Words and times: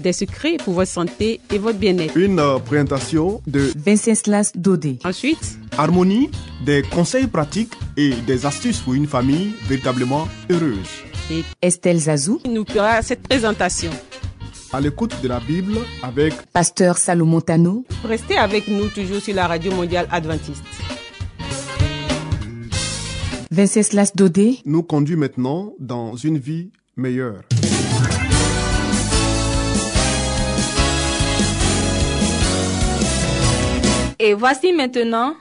Des 0.00 0.12
secrets 0.12 0.56
pour 0.64 0.74
votre 0.74 0.90
santé 0.90 1.40
et 1.52 1.58
votre 1.58 1.78
bien-être. 1.78 2.16
une 2.16 2.38
euh, 2.38 2.58
présentation 2.58 3.40
de 3.46 3.72
Venceslas 3.76 4.52
Dodé. 4.54 4.98
Ensuite, 5.04 5.58
Harmonie, 5.78 6.30
des 6.64 6.82
conseils 6.82 7.26
pratiques 7.26 7.72
et 7.96 8.10
des 8.26 8.44
astuces 8.46 8.80
pour 8.80 8.94
une 8.94 9.06
famille 9.06 9.52
véritablement 9.68 10.28
heureuse. 10.50 10.88
et 11.30 11.42
Estelle 11.62 11.98
Zazou, 11.98 12.40
nous 12.48 12.64
fera 12.68 13.00
cette 13.02 13.22
présentation. 13.22 13.90
À 14.72 14.80
l'écoute 14.80 15.14
de 15.22 15.28
la 15.28 15.38
Bible 15.40 15.74
avec 16.02 16.34
Pasteur 16.52 16.98
Salomon 16.98 17.40
Tano, 17.40 17.84
Restez 18.04 18.36
avec 18.36 18.66
nous 18.68 18.88
toujours 18.88 19.20
sur 19.20 19.34
la 19.34 19.46
radio 19.46 19.72
mondiale 19.72 20.08
adventiste. 20.10 20.64
Venceslas 23.50 24.10
Dodé, 24.16 24.58
nous 24.66 24.82
conduit 24.82 25.16
maintenant 25.16 25.72
dans 25.78 26.16
une 26.16 26.38
vie 26.38 26.70
meilleure. 26.96 27.42
Et 34.20 34.32
voici 34.34 34.72
maintenant 34.72 35.34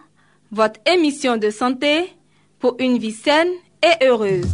votre 0.52 0.80
émission 0.88 1.38
de 1.38 1.50
santé 1.52 2.12
pour 2.60 2.76
une 2.80 2.98
vie 2.98 3.12
saine 3.12 3.50
et 3.84 4.04
heureuse. 4.06 4.46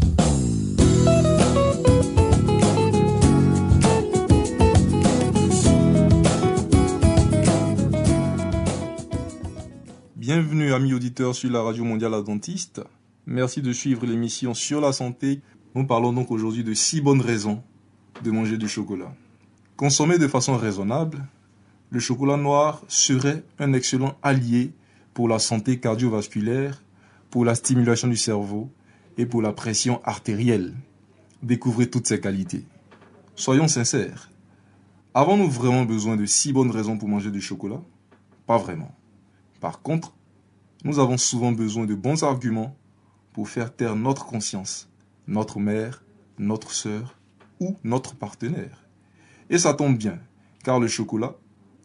Bienvenue 10.16 10.74
amis 10.74 10.94
auditeurs 10.94 11.34
sur 11.34 11.50
la 11.50 11.62
radio 11.62 11.84
mondiale 11.86 12.14
adventiste. 12.14 12.82
Merci 13.26 13.62
de 13.62 13.72
suivre 13.72 14.06
l'émission 14.06 14.54
sur 14.54 14.82
la 14.82 14.92
santé. 14.92 15.40
Nous 15.76 15.88
parlons 15.88 16.12
donc 16.12 16.30
aujourd'hui 16.30 16.64
de 16.64 16.74
six 16.74 17.00
bonnes 17.00 17.22
raisons 17.22 17.64
de 18.24 18.32
manger 18.32 18.58
du 18.58 18.68
chocolat. 18.68 19.14
Consommé 19.78 20.18
de 20.18 20.28
façon 20.28 20.58
raisonnable, 20.58 21.26
le 21.92 22.00
chocolat 22.00 22.38
noir 22.38 22.84
serait 22.88 23.44
un 23.58 23.74
excellent 23.74 24.16
allié 24.22 24.74
pour 25.14 25.28
la 25.28 25.40
santé 25.40 25.80
cardiovasculaire, 25.80 26.84
pour 27.30 27.46
la 27.46 27.56
stimulation 27.56 28.08
du 28.08 28.18
cerveau 28.18 28.72
et 29.18 29.26
pour 29.26 29.42
la 29.42 29.54
pression 29.54 30.02
artérielle. 30.04 30.76
Découvrez 31.42 31.90
toutes 31.90 32.08
ces 32.08 32.20
qualités. 32.20 32.64
Soyons 33.36 33.68
sincères. 33.68 34.30
Avons-nous 35.14 35.50
vraiment 35.50 35.86
besoin 35.86 36.16
de 36.16 36.26
six 36.26 36.54
bonnes 36.54 36.72
raisons 36.72 36.98
pour 36.98 37.10
manger 37.10 37.32
du 37.32 37.42
chocolat? 37.42 37.82
Pas 38.46 38.58
vraiment. 38.58 38.96
Par 39.60 39.82
contre, 39.82 40.14
nous 40.84 41.00
avons 41.00 41.18
souvent 41.18 41.52
besoin 41.52 41.86
de 41.86 41.96
bons 41.96 42.24
arguments 42.24 42.76
pour 43.34 43.50
faire 43.50 43.76
taire 43.76 43.96
notre 43.96 44.26
conscience, 44.26 44.90
notre 45.28 45.60
mère, 45.60 46.04
notre 46.38 46.72
sœur 46.72 47.16
ou 47.60 47.76
notre 47.84 48.16
partenaire. 48.16 48.86
Et 49.50 49.58
ça 49.58 49.74
tombe 49.74 49.98
bien, 49.98 50.20
car 50.64 50.80
le 50.80 50.88
chocolat, 50.88 51.36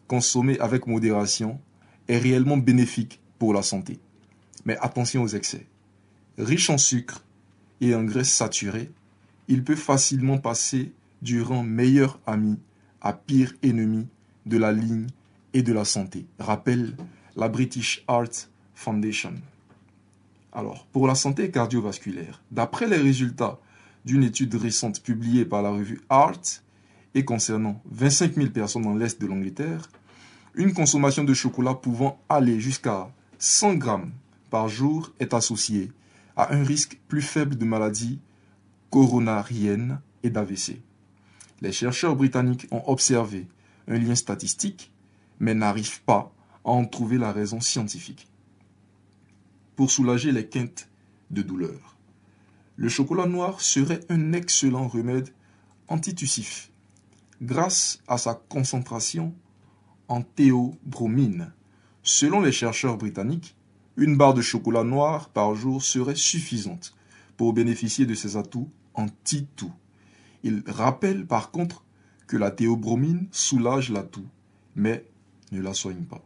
consommé 0.07 0.59
avec 0.59 0.87
modération, 0.87 1.59
est 2.07 2.17
réellement 2.17 2.57
bénéfique 2.57 3.19
pour 3.39 3.53
la 3.53 3.63
santé. 3.63 3.99
Mais 4.65 4.77
attention 4.77 5.23
aux 5.23 5.27
excès. 5.27 5.65
Riche 6.37 6.69
en 6.69 6.77
sucre 6.77 7.23
et 7.81 7.95
en 7.95 8.03
graisses 8.03 8.33
saturées, 8.33 8.91
il 9.47 9.63
peut 9.63 9.75
facilement 9.75 10.37
passer 10.37 10.91
du 11.21 11.41
rang 11.41 11.63
meilleur 11.63 12.19
ami 12.25 12.59
à 13.01 13.13
pire 13.13 13.53
ennemi 13.63 14.07
de 14.45 14.57
la 14.57 14.71
ligne 14.71 15.07
et 15.53 15.61
de 15.61 15.73
la 15.73 15.85
santé. 15.85 16.25
Rappelle 16.39 16.95
la 17.35 17.49
British 17.49 18.03
Heart 18.09 18.49
Foundation. 18.73 19.33
Alors, 20.51 20.85
pour 20.87 21.07
la 21.07 21.15
santé 21.15 21.51
cardiovasculaire, 21.51 22.41
d'après 22.51 22.87
les 22.87 22.97
résultats 22.97 23.59
d'une 24.05 24.23
étude 24.23 24.55
récente 24.55 25.01
publiée 25.01 25.45
par 25.45 25.61
la 25.61 25.69
revue 25.69 26.01
Heart 26.09 26.63
et 27.13 27.25
concernant 27.25 27.81
25 27.91 28.35
000 28.35 28.49
personnes 28.49 28.83
dans 28.83 28.95
l'Est 28.95 29.21
de 29.21 29.27
l'Angleterre, 29.27 29.89
une 30.55 30.73
consommation 30.73 31.23
de 31.23 31.33
chocolat 31.33 31.73
pouvant 31.73 32.19
aller 32.29 32.59
jusqu'à 32.59 33.11
100 33.39 33.75
grammes 33.75 34.11
par 34.49 34.69
jour 34.69 35.11
est 35.19 35.33
associée 35.33 35.91
à 36.35 36.53
un 36.53 36.63
risque 36.63 36.99
plus 37.07 37.21
faible 37.21 37.57
de 37.57 37.65
maladies 37.65 38.19
coronariennes 38.89 39.99
et 40.23 40.29
d'AVC. 40.29 40.81
Les 41.61 41.71
chercheurs 41.71 42.15
britanniques 42.15 42.67
ont 42.71 42.83
observé 42.87 43.47
un 43.87 43.97
lien 43.97 44.15
statistique, 44.15 44.91
mais 45.39 45.53
n'arrivent 45.53 46.01
pas 46.03 46.31
à 46.63 46.69
en 46.69 46.85
trouver 46.85 47.17
la 47.17 47.31
raison 47.31 47.59
scientifique. 47.59 48.27
Pour 49.75 49.91
soulager 49.91 50.31
les 50.31 50.47
quintes 50.47 50.89
de 51.31 51.41
douleur, 51.41 51.97
le 52.77 52.89
chocolat 52.89 53.25
noir 53.25 53.61
serait 53.61 54.01
un 54.09 54.33
excellent 54.33 54.87
remède 54.87 55.29
antitussif 55.87 56.71
grâce 57.41 58.01
à 58.07 58.17
sa 58.17 58.33
concentration 58.33 59.33
en 60.07 60.21
théobromine. 60.21 61.51
Selon 62.03 62.41
les 62.41 62.51
chercheurs 62.51 62.97
britanniques, 62.97 63.55
une 63.97 64.17
barre 64.17 64.33
de 64.33 64.41
chocolat 64.41 64.83
noir 64.83 65.29
par 65.29 65.55
jour 65.55 65.81
serait 65.81 66.15
suffisante 66.15 66.93
pour 67.37 67.53
bénéficier 67.53 68.05
de 68.05 68.13
ses 68.13 68.37
atouts 68.37 68.69
anti-toux. 68.93 69.73
Il 70.43 70.63
rappelle 70.67 71.25
par 71.25 71.51
contre 71.51 71.83
que 72.27 72.37
la 72.37 72.51
théobromine 72.51 73.27
soulage 73.31 73.91
la 73.91 74.03
toux, 74.03 74.27
mais 74.75 75.05
ne 75.51 75.61
la 75.61 75.73
soigne 75.73 76.03
pas. 76.03 76.23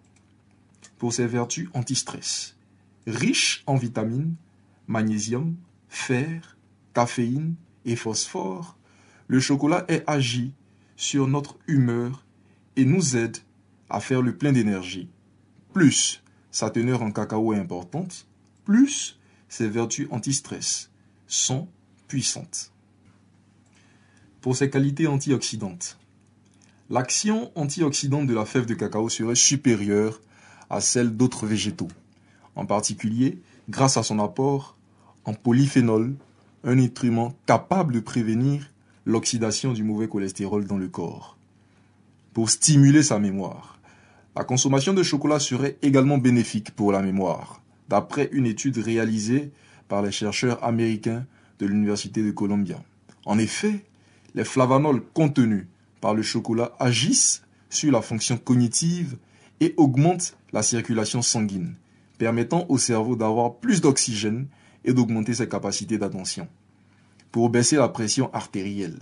Pour 0.98 1.14
ses 1.14 1.28
vertus 1.28 1.70
anti-stress, 1.74 2.56
riche 3.08 3.64
en 3.68 3.76
vitamines, 3.76 4.36
magnésium, 4.88 5.56
fer, 5.88 6.58
caféine 6.94 7.56
et 7.86 7.96
phosphore, 7.96 8.78
le 9.28 9.40
chocolat 9.40 9.86
est 9.88 10.04
agi 10.08 10.54
sur 10.96 11.28
notre 11.28 11.58
humeur 11.68 12.26
et 12.76 12.86
nous 12.86 13.16
aide 13.16 13.38
à 13.90 14.00
faire 14.00 14.22
le 14.22 14.36
plein 14.36 14.52
d'énergie. 14.52 15.10
Plus 15.74 16.24
sa 16.52 16.70
teneur 16.70 17.02
en 17.02 17.12
cacao 17.12 17.54
est 17.54 17.60
importante, 17.60 18.28
plus 18.66 19.20
ses 19.48 19.68
vertus 19.68 20.08
anti-stress 20.12 20.90
sont 21.28 21.68
puissantes. 22.08 22.72
Pour 24.42 24.56
ses 24.56 24.70
qualités 24.70 25.08
antioxydantes, 25.08 26.00
l'action 26.90 27.52
antioxydante 27.56 28.28
de 28.28 28.34
la 28.34 28.46
fève 28.46 28.66
de 28.66 28.74
cacao 28.74 29.10
serait 29.10 29.36
supérieure 29.36 30.22
à 30.70 30.82
celle 30.82 31.16
d'autres 31.16 31.46
végétaux, 31.46 31.90
en 32.56 32.66
particulier 32.66 33.40
grâce 33.70 33.98
à 33.98 34.04
son 34.04 34.20
apport 34.20 34.76
en 35.26 35.34
polyphénol, 35.34 36.16
un 36.64 36.76
nutriment 36.76 37.34
capable 37.46 37.94
de 37.94 38.00
prévenir 38.00 38.72
l'oxydation 39.06 39.74
du 39.74 39.84
mauvais 39.84 40.08
cholestérol 40.08 40.66
dans 40.66 40.78
le 40.78 40.88
corps. 40.88 41.38
Pour 42.34 42.50
stimuler 42.50 43.04
sa 43.04 43.20
mémoire, 43.20 43.79
la 44.36 44.44
consommation 44.44 44.94
de 44.94 45.04
chocolat 45.04 45.40
serait 45.40 45.78
également 45.82 46.18
bénéfique 46.18 46.72
pour 46.72 46.92
la 46.92 47.02
mémoire, 47.02 47.62
d'après 47.90 48.30
une 48.32 48.46
étude 48.46 48.78
réalisée 48.78 49.52
par 49.88 50.02
les 50.02 50.12
chercheurs 50.12 50.64
américains 50.64 51.26
de 51.60 51.66
l'Université 51.66 52.24
de 52.24 52.32
Columbia. 52.32 52.82
En 53.26 53.38
effet, 53.38 53.86
les 54.36 54.46
flavanols 54.46 55.04
contenus 55.14 55.66
par 56.00 56.14
le 56.14 56.22
chocolat 56.22 56.72
agissent 56.80 57.44
sur 57.70 57.92
la 57.92 58.02
fonction 58.02 58.38
cognitive 58.38 59.18
et 59.60 59.74
augmentent 59.78 60.38
la 60.54 60.64
circulation 60.64 61.22
sanguine, 61.22 61.76
permettant 62.18 62.66
au 62.70 62.78
cerveau 62.78 63.16
d'avoir 63.16 63.56
plus 63.56 63.82
d'oxygène 63.82 64.48
et 64.86 64.94
d'augmenter 64.94 65.34
ses 65.34 65.50
capacités 65.50 65.98
d'attention. 65.98 66.48
Pour 67.32 67.50
baisser 67.50 67.76
la 67.76 67.90
pression 67.90 68.34
artérielle, 68.34 69.00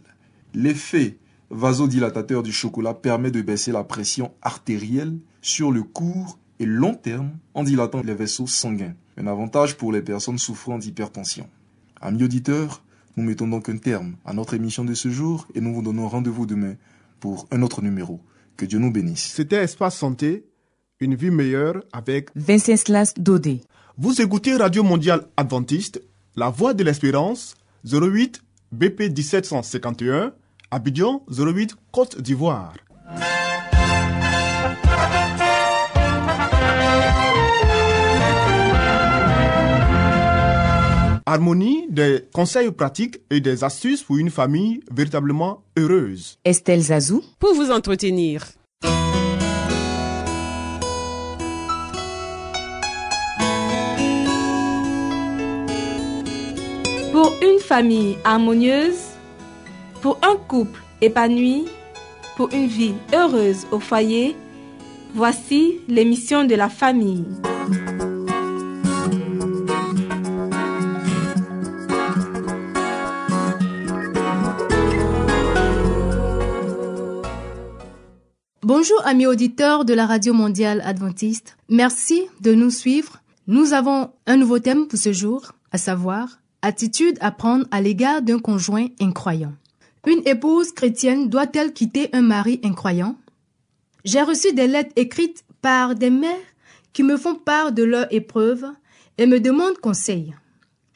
l'effet 0.53 1.17
vasodilatateur 1.49 2.43
du 2.43 2.51
chocolat 2.51 2.93
permet 2.93 3.31
de 3.31 3.41
baisser 3.41 3.71
la 3.71 3.83
pression 3.83 4.31
artérielle 4.41 5.17
sur 5.41 5.71
le 5.71 5.83
court 5.83 6.39
et 6.59 6.65
long 6.65 6.93
terme 6.93 7.31
en 7.53 7.63
dilatant 7.63 8.01
les 8.01 8.13
vaisseaux 8.13 8.47
sanguins. 8.47 8.95
Un 9.17 9.27
avantage 9.27 9.77
pour 9.77 9.91
les 9.91 10.01
personnes 10.01 10.37
souffrant 10.37 10.77
d'hypertension. 10.77 11.49
Amis 12.01 12.23
auditeurs, 12.23 12.83
nous 13.15 13.23
mettons 13.23 13.47
donc 13.47 13.69
un 13.69 13.77
terme 13.77 14.15
à 14.25 14.33
notre 14.33 14.53
émission 14.53 14.83
de 14.83 14.93
ce 14.93 15.09
jour 15.09 15.47
et 15.55 15.61
nous 15.61 15.73
vous 15.73 15.81
donnons 15.81 16.07
rendez-vous 16.07 16.45
demain 16.45 16.75
pour 17.19 17.47
un 17.51 17.61
autre 17.61 17.81
numéro. 17.81 18.19
Que 18.55 18.65
Dieu 18.65 18.79
nous 18.79 18.91
bénisse. 18.91 19.33
C'était 19.33 19.63
Espace 19.63 19.97
Santé, 19.97 20.45
une 20.99 21.15
vie 21.15 21.31
meilleure 21.31 21.83
avec 21.93 22.29
Venceslas 22.35 23.13
Dodé. 23.17 23.61
Vous 23.97 24.21
écoutez 24.21 24.55
Radio 24.55 24.83
Mondiale 24.83 25.25
Adventiste, 25.37 26.01
La 26.35 26.49
Voix 26.49 26.73
de 26.73 26.83
l'Espérance, 26.83 27.55
08 27.85 28.41
BP 28.71 29.15
1751, 29.15 30.33
Abidjan 30.69 31.23
08 31.29 31.75
Côte 31.93 32.21
d'Ivoire. 32.21 32.73
Harmonie, 41.25 41.87
des 41.89 42.25
conseils 42.33 42.71
pratiques 42.71 43.19
et 43.29 43.39
des 43.39 43.63
astuces 43.63 44.03
pour 44.03 44.17
une 44.17 44.29
famille 44.29 44.81
véritablement 44.91 45.63
heureuse. 45.77 46.37
Estelle 46.43 46.81
Zazou, 46.81 47.23
Pour 47.39 47.53
vous 47.53 47.71
entretenir. 47.71 48.45
Pour 57.11 57.33
une 57.41 57.59
famille 57.59 58.17
harmonieuse, 58.23 59.16
pour 60.01 60.17
un 60.21 60.35
couple 60.35 60.81
épanoui, 61.01 61.65
pour 62.35 62.49
une 62.53 62.67
vie 62.67 62.93
heureuse 63.13 63.65
au 63.71 63.79
foyer, 63.79 64.35
voici 65.13 65.79
l'émission 65.87 66.43
de 66.43 66.55
la 66.55 66.69
famille. 66.69 67.25
Bonjour 78.63 79.01
amis 79.05 79.25
auditeurs 79.25 79.85
de 79.85 79.93
la 79.93 80.05
Radio 80.05 80.33
Mondiale 80.33 80.81
Adventiste. 80.85 81.57
Merci 81.69 82.23
de 82.41 82.53
nous 82.53 82.69
suivre. 82.69 83.21
Nous 83.47 83.73
avons 83.73 84.11
un 84.25 84.35
nouveau 84.35 84.59
thème 84.59 84.87
pour 84.87 84.99
ce 84.99 85.13
jour, 85.13 85.53
à 85.71 85.77
savoir 85.77 86.39
attitude 86.61 87.17
à 87.21 87.31
prendre 87.31 87.65
à 87.71 87.81
l'égard 87.81 88.21
d'un 88.21 88.39
conjoint 88.39 88.87
incroyant. 88.99 89.53
Une 90.07 90.25
épouse 90.25 90.71
chrétienne 90.71 91.27
doit-elle 91.27 91.73
quitter 91.73 92.07
un 92.13 92.21
mari 92.21 92.61
incroyant? 92.63 93.17
J'ai 94.05 94.21
reçu 94.21 94.53
des 94.53 94.65
lettres 94.65 94.93
écrites 94.95 95.43
par 95.61 95.95
des 95.95 96.09
mères 96.09 96.31
qui 96.93 97.03
me 97.03 97.17
font 97.17 97.35
part 97.35 97.73
de 97.73 97.83
leurs 97.83 98.07
épreuves 98.13 98.65
et 99.17 99.25
me 99.25 99.41
demandent 99.41 99.79
conseil. 99.79 100.33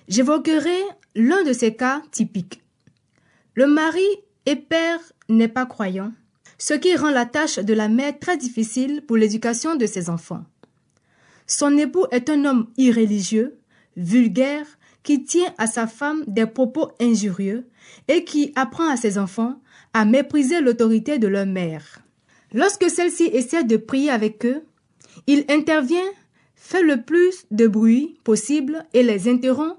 J'évoquerai 0.07 0.79
l'un 1.15 1.43
de 1.43 1.51
ces 1.51 1.75
cas 1.75 2.01
typiques. 2.11 2.61
Le 3.53 3.67
mari 3.67 4.07
et 4.45 4.55
père 4.55 5.01
n'est 5.27 5.49
pas 5.49 5.65
croyant 5.65 6.13
ce 6.57 6.73
qui 6.73 6.95
rend 6.95 7.09
la 7.09 7.25
tâche 7.25 7.59
de 7.59 7.73
la 7.73 7.89
mère 7.89 8.17
très 8.17 8.37
difficile 8.37 9.03
pour 9.05 9.17
l'éducation 9.17 9.75
de 9.75 9.87
ses 9.87 10.09
enfants. 10.09 10.45
Son 11.47 11.75
époux 11.77 12.05
est 12.11 12.29
un 12.29 12.45
homme 12.45 12.67
irréligieux, 12.77 13.57
vulgaire, 13.97 14.67
qui 15.03 15.23
tient 15.23 15.53
à 15.57 15.67
sa 15.67 15.87
femme 15.87 16.23
des 16.27 16.45
propos 16.45 16.91
injurieux 16.99 17.67
et 18.07 18.23
qui 18.23 18.51
apprend 18.55 18.89
à 18.89 18.97
ses 18.97 19.17
enfants 19.17 19.59
à 19.93 20.05
mépriser 20.05 20.61
l'autorité 20.61 21.19
de 21.19 21.27
leur 21.27 21.45
mère. 21.45 21.99
Lorsque 22.53 22.89
celle-ci 22.89 23.23
essaie 23.23 23.63
de 23.63 23.77
prier 23.77 24.09
avec 24.09 24.45
eux, 24.45 24.63
il 25.27 25.45
intervient, 25.49 25.99
fait 26.55 26.83
le 26.83 27.01
plus 27.01 27.45
de 27.51 27.67
bruit 27.67 28.17
possible 28.23 28.85
et 28.93 29.03
les 29.03 29.29
interrompt 29.29 29.77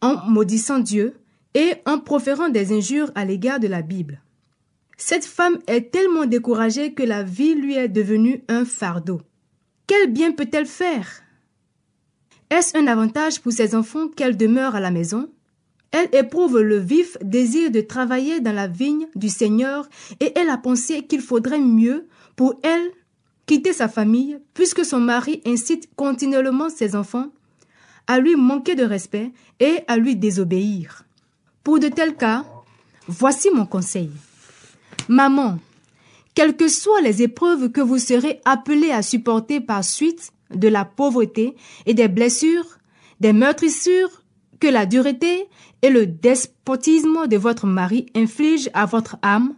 en 0.00 0.16
maudissant 0.28 0.78
Dieu 0.80 1.14
et 1.54 1.74
en 1.86 1.98
proférant 1.98 2.48
des 2.48 2.72
injures 2.72 3.12
à 3.14 3.24
l'égard 3.24 3.60
de 3.60 3.68
la 3.68 3.82
Bible. 3.82 4.20
Cette 4.96 5.24
femme 5.24 5.58
est 5.66 5.92
tellement 5.92 6.26
découragée 6.26 6.92
que 6.94 7.02
la 7.02 7.22
vie 7.22 7.54
lui 7.54 7.76
est 7.76 7.88
devenue 7.88 8.44
un 8.48 8.64
fardeau. 8.64 9.20
Quel 9.86 10.12
bien 10.12 10.32
peut-elle 10.32 10.66
faire? 10.66 11.22
Est-ce 12.52 12.76
un 12.76 12.86
avantage 12.86 13.40
pour 13.40 13.50
ses 13.50 13.74
enfants 13.74 14.08
qu'elle 14.08 14.36
demeure 14.36 14.74
à 14.74 14.80
la 14.80 14.90
maison? 14.90 15.30
Elle 15.90 16.10
éprouve 16.12 16.60
le 16.60 16.76
vif 16.76 17.16
désir 17.22 17.70
de 17.70 17.80
travailler 17.80 18.40
dans 18.40 18.52
la 18.52 18.66
vigne 18.66 19.06
du 19.14 19.30
Seigneur 19.30 19.88
et 20.20 20.38
elle 20.38 20.50
a 20.50 20.58
pensé 20.58 21.00
qu'il 21.06 21.22
faudrait 21.22 21.62
mieux 21.62 22.06
pour 22.36 22.60
elle 22.62 22.90
quitter 23.46 23.72
sa 23.72 23.88
famille 23.88 24.38
puisque 24.52 24.84
son 24.84 25.00
mari 25.00 25.40
incite 25.46 25.88
continuellement 25.96 26.68
ses 26.68 26.94
enfants 26.94 27.28
à 28.06 28.18
lui 28.18 28.36
manquer 28.36 28.74
de 28.74 28.84
respect 28.84 29.30
et 29.58 29.78
à 29.88 29.96
lui 29.96 30.14
désobéir. 30.14 31.06
Pour 31.64 31.78
de 31.78 31.88
tels 31.88 32.16
cas, 32.16 32.44
voici 33.08 33.48
mon 33.50 33.64
conseil. 33.64 34.10
Maman, 35.08 35.58
quelles 36.34 36.56
que 36.58 36.68
soient 36.68 37.00
les 37.00 37.22
épreuves 37.22 37.70
que 37.70 37.80
vous 37.80 37.98
serez 37.98 38.42
appelées 38.44 38.90
à 38.90 39.00
supporter 39.00 39.62
par 39.62 39.82
suite 39.82 40.32
de 40.54 40.68
la 40.68 40.84
pauvreté 40.84 41.54
et 41.86 41.94
des 41.94 42.08
blessures, 42.08 42.78
des 43.20 43.32
meurtrissures 43.32 44.22
que 44.60 44.68
la 44.68 44.86
dureté 44.86 45.48
et 45.82 45.90
le 45.90 46.06
despotisme 46.06 47.26
de 47.26 47.36
votre 47.36 47.66
mari 47.66 48.06
infligent 48.14 48.70
à 48.74 48.86
votre 48.86 49.16
âme, 49.22 49.54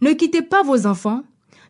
ne 0.00 0.12
quittez 0.12 0.42
pas 0.42 0.62
vos 0.62 0.86
enfants, 0.86 1.22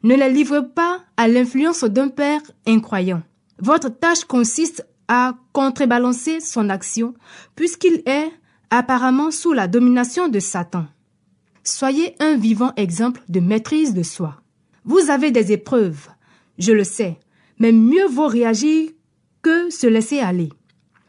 ne 0.03 0.15
les 0.15 0.31
livrez 0.31 0.67
pas 0.67 1.01
à 1.17 1.29
l'influence 1.29 1.85
d'un 1.85 2.09
père 2.09 2.41
incroyant. 2.67 3.23
Votre 3.59 3.89
tâche 3.89 4.25
consiste 4.25 4.87
à 5.09 5.35
contrebalancer 5.53 6.41
son 6.41 6.69
action 6.69 7.15
puisqu'il 7.55 8.03
est 8.07 8.31
apparemment 8.71 9.31
sous 9.31 9.53
la 9.53 9.69
domination 9.69 10.29
de 10.29 10.41
Satan. 10.41 10.87
Soyez 11.63 12.15
un 12.21 12.37
vivant 12.37 12.73
exemple 12.77 13.23
de 13.29 13.41
maîtrise 13.41 13.95
de 13.95 14.03
soi. 14.03 14.43
Vous 14.85 15.11
avez 15.11 15.31
des 15.31 15.53
épreuves, 15.53 16.09
je 16.59 16.73
le 16.73 16.85
sais, 16.85 17.19
mais 17.59 17.73
mieux 17.73 18.07
vaut 18.07 18.27
réagir 18.27 18.91
que 19.43 19.71
se 19.71 19.87
laisser 19.87 20.21
aller. 20.21 20.51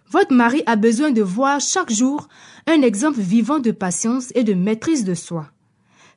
Votre 0.10 0.34
mari 0.34 0.64
a 0.66 0.76
besoin 0.76 1.12
de 1.12 1.22
voir 1.22 1.60
chaque 1.60 1.92
jour 1.92 2.28
un 2.68 2.82
exemple 2.82 3.20
vivant 3.20 3.60
de 3.60 3.72
patience 3.72 4.32
et 4.36 4.44
de 4.44 4.54
maîtrise 4.54 5.04
de 5.04 5.14
soi. 5.14 5.50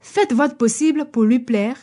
Faites 0.00 0.32
votre 0.32 0.56
possible 0.56 1.06
pour 1.10 1.24
lui 1.24 1.38
plaire, 1.38 1.76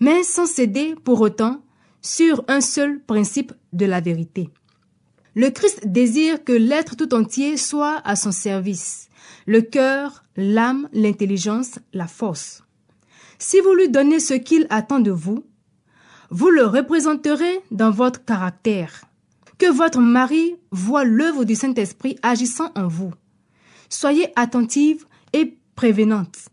mais 0.00 0.22
sans 0.22 0.46
céder 0.46 0.94
pour 1.04 1.20
autant 1.20 1.62
sur 2.02 2.44
un 2.48 2.60
seul 2.60 3.00
principe 3.00 3.52
de 3.72 3.86
la 3.86 4.00
vérité. 4.00 4.50
Le 5.34 5.50
Christ 5.50 5.86
désire 5.86 6.44
que 6.44 6.52
l'être 6.52 6.96
tout 6.96 7.14
entier 7.14 7.56
soit 7.56 8.00
à 8.04 8.14
son 8.14 8.30
service, 8.30 9.08
le 9.46 9.62
cœur, 9.62 10.24
l'âme, 10.36 10.88
l'intelligence, 10.92 11.78
la 11.92 12.06
force. 12.06 12.62
Si 13.38 13.60
vous 13.60 13.74
lui 13.74 13.88
donnez 13.88 14.20
ce 14.20 14.34
qu'il 14.34 14.66
attend 14.70 15.00
de 15.00 15.10
vous, 15.10 15.44
vous 16.34 16.50
le 16.50 16.66
représenterez 16.66 17.60
dans 17.70 17.92
votre 17.92 18.24
caractère. 18.24 19.04
Que 19.56 19.70
votre 19.70 20.00
mari 20.00 20.56
voit 20.72 21.04
l'œuvre 21.04 21.44
du 21.44 21.54
Saint-Esprit 21.54 22.18
agissant 22.24 22.72
en 22.74 22.88
vous. 22.88 23.12
Soyez 23.88 24.26
attentive 24.34 25.06
et 25.32 25.56
prévenante, 25.76 26.48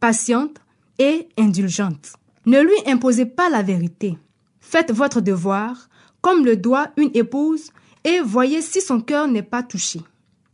patiente 0.00 0.56
et 0.98 1.28
indulgente. 1.38 2.14
Ne 2.44 2.60
lui 2.60 2.74
imposez 2.86 3.24
pas 3.24 3.48
la 3.48 3.62
vérité. 3.62 4.18
Faites 4.58 4.90
votre 4.90 5.20
devoir, 5.20 5.88
comme 6.22 6.44
le 6.44 6.56
doit 6.56 6.88
une 6.96 7.12
épouse, 7.14 7.70
et 8.02 8.18
voyez 8.18 8.62
si 8.62 8.80
son 8.80 9.00
cœur 9.00 9.28
n'est 9.28 9.44
pas 9.44 9.62
touché. 9.62 10.00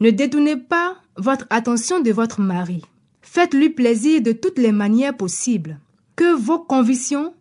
Ne 0.01 0.11
détournez 0.11 0.59
pas 0.59 0.97
votre 1.17 1.47
attention 1.49 2.01
de 2.01 2.13
votre 2.13 2.43
mari. 2.43 2.83
Faites-lui 3.23 3.71
plaisir 3.71 4.21
de 4.21 4.33
toutes 4.33 4.59
les 4.59 4.73
manières 4.73 5.17
possibles. 5.17 5.81
Que 6.15 6.35
vos 6.35 6.59
convictions 6.59 7.33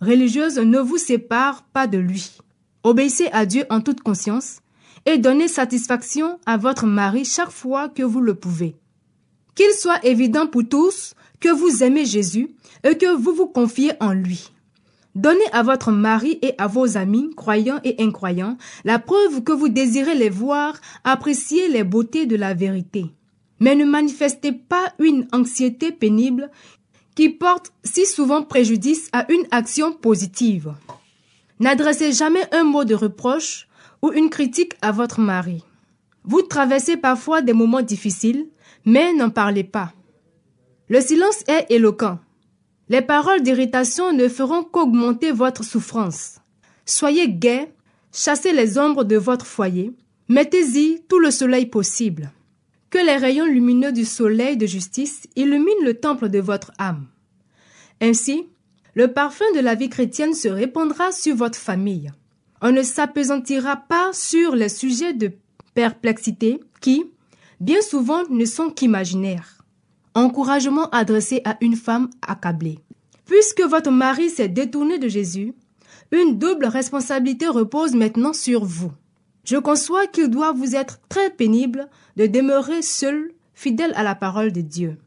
religieuses 0.00 0.58
ne 0.58 0.78
vous 0.78 0.98
séparent 0.98 1.64
pas 1.72 1.86
de 1.86 1.98
lui. 1.98 2.38
Obéissez 2.82 3.28
à 3.32 3.46
Dieu 3.46 3.64
en 3.70 3.80
toute 3.80 4.00
conscience 4.00 4.60
et 5.06 5.18
donnez 5.18 5.48
satisfaction 5.48 6.38
à 6.46 6.56
votre 6.56 6.86
mari 6.86 7.24
chaque 7.24 7.50
fois 7.50 7.88
que 7.88 8.02
vous 8.02 8.20
le 8.20 8.34
pouvez. 8.34 8.76
Qu'il 9.54 9.72
soit 9.72 10.04
évident 10.04 10.46
pour 10.46 10.68
tous 10.68 11.14
que 11.40 11.48
vous 11.48 11.82
aimez 11.82 12.04
Jésus 12.04 12.50
et 12.84 12.96
que 12.96 13.14
vous 13.14 13.32
vous 13.32 13.46
confiez 13.46 13.92
en 14.00 14.12
lui. 14.12 14.50
Donnez 15.14 15.50
à 15.52 15.62
votre 15.62 15.92
mari 15.92 16.38
et 16.42 16.54
à 16.58 16.66
vos 16.66 16.98
amis, 16.98 17.30
croyants 17.34 17.80
et 17.84 17.96
incroyants, 18.02 18.58
la 18.84 18.98
preuve 18.98 19.42
que 19.42 19.52
vous 19.52 19.70
désirez 19.70 20.14
les 20.14 20.28
voir 20.28 20.78
apprécier 21.04 21.68
les 21.68 21.84
beautés 21.84 22.26
de 22.26 22.36
la 22.36 22.52
vérité. 22.52 23.06
Mais 23.58 23.74
ne 23.74 23.86
manifestez 23.86 24.52
pas 24.52 24.92
une 24.98 25.26
anxiété 25.32 25.90
pénible 25.90 26.50
qui 27.16 27.30
porte 27.30 27.72
si 27.82 28.06
souvent 28.06 28.42
préjudice 28.42 29.08
à 29.12 29.30
une 29.32 29.46
action 29.50 29.92
positive. 29.92 30.74
N'adressez 31.58 32.12
jamais 32.12 32.46
un 32.54 32.62
mot 32.62 32.84
de 32.84 32.94
reproche 32.94 33.66
ou 34.02 34.12
une 34.12 34.30
critique 34.30 34.74
à 34.82 34.92
votre 34.92 35.18
mari. 35.18 35.64
Vous 36.24 36.42
traversez 36.42 36.96
parfois 36.96 37.40
des 37.40 37.54
moments 37.54 37.82
difficiles, 37.82 38.46
mais 38.84 39.14
n'en 39.14 39.30
parlez 39.30 39.64
pas. 39.64 39.92
Le 40.88 41.00
silence 41.00 41.42
est 41.48 41.66
éloquent. 41.70 42.18
Les 42.88 43.02
paroles 43.02 43.42
d'irritation 43.42 44.12
ne 44.12 44.28
feront 44.28 44.62
qu'augmenter 44.62 45.32
votre 45.32 45.64
souffrance. 45.64 46.36
Soyez 46.84 47.28
gai, 47.28 47.72
chassez 48.12 48.52
les 48.52 48.78
ombres 48.78 49.04
de 49.04 49.16
votre 49.16 49.46
foyer, 49.46 49.92
mettez-y 50.28 51.02
tout 51.08 51.18
le 51.18 51.30
soleil 51.30 51.66
possible. 51.66 52.30
Que 52.90 52.98
les 52.98 53.16
rayons 53.16 53.46
lumineux 53.46 53.92
du 53.92 54.04
soleil 54.04 54.56
de 54.56 54.66
justice 54.66 55.26
illuminent 55.34 55.84
le 55.84 55.94
temple 55.94 56.28
de 56.28 56.38
votre 56.38 56.72
âme. 56.78 57.08
Ainsi, 58.00 58.46
le 58.94 59.12
parfum 59.12 59.44
de 59.54 59.60
la 59.60 59.74
vie 59.74 59.88
chrétienne 59.88 60.34
se 60.34 60.48
répandra 60.48 61.12
sur 61.12 61.34
votre 61.36 61.58
famille. 61.58 62.10
On 62.62 62.72
ne 62.72 62.82
s'apesantira 62.82 63.76
pas 63.76 64.10
sur 64.12 64.54
les 64.54 64.68
sujets 64.68 65.12
de 65.12 65.32
perplexité 65.74 66.60
qui, 66.80 67.04
bien 67.60 67.82
souvent, 67.82 68.22
ne 68.30 68.44
sont 68.44 68.70
qu'imaginaires. 68.70 69.62
Encouragement 70.14 70.88
adressé 70.90 71.42
à 71.44 71.58
une 71.60 71.76
femme 71.76 72.08
accablée. 72.26 72.78
Puisque 73.26 73.62
votre 73.62 73.90
mari 73.90 74.30
s'est 74.30 74.48
détourné 74.48 74.98
de 74.98 75.08
Jésus, 75.08 75.52
une 76.12 76.38
double 76.38 76.66
responsabilité 76.66 77.48
repose 77.48 77.94
maintenant 77.94 78.32
sur 78.32 78.64
vous. 78.64 78.92
Je 79.46 79.56
conçois 79.56 80.08
qu'il 80.08 80.28
doit 80.28 80.52
vous 80.52 80.74
être 80.74 80.98
très 81.08 81.30
pénible 81.30 81.88
de 82.16 82.26
demeurer 82.26 82.82
seul, 82.82 83.30
fidèle 83.54 83.92
à 83.94 84.02
la 84.02 84.16
parole 84.16 84.52
de 84.52 84.60
Dieu. 84.60 84.98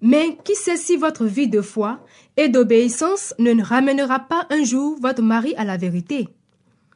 Mais 0.00 0.38
qui 0.44 0.54
sait 0.54 0.78
si 0.78 0.96
votre 0.96 1.26
vie 1.26 1.46
de 1.46 1.60
foi 1.60 2.04
et 2.38 2.48
d'obéissance 2.48 3.34
ne 3.38 3.62
ramènera 3.62 4.18
pas 4.20 4.46
un 4.48 4.64
jour 4.64 4.98
votre 4.98 5.22
mari 5.22 5.54
à 5.58 5.64
la 5.64 5.76
vérité? 5.76 6.28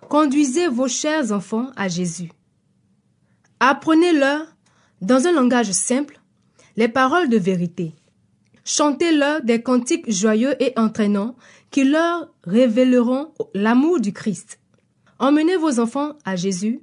Conduisez 0.08 0.68
vos 0.68 0.88
chers 0.88 1.32
enfants 1.32 1.70
à 1.76 1.88
Jésus. 1.88 2.30
Apprenez-leur, 3.60 4.46
dans 5.02 5.26
un 5.26 5.32
langage 5.32 5.72
simple, 5.72 6.18
les 6.76 6.88
paroles 6.88 7.28
de 7.28 7.36
vérité. 7.36 7.94
Chantez-leur 8.64 9.42
des 9.42 9.62
cantiques 9.62 10.10
joyeux 10.10 10.60
et 10.62 10.72
entraînants 10.76 11.36
qui 11.70 11.84
leur 11.84 12.32
révéleront 12.44 13.34
l'amour 13.52 14.00
du 14.00 14.14
Christ. 14.14 14.60
Emmenez 15.18 15.56
vos 15.56 15.78
enfants 15.80 16.12
à 16.24 16.36
Jésus, 16.36 16.80